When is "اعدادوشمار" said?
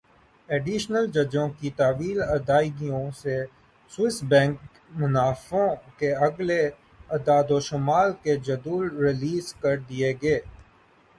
7.09-8.09